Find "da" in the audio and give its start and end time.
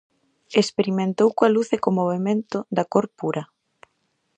2.75-2.83